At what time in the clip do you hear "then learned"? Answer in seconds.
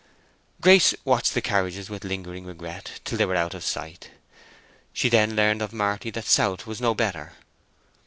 5.09-5.61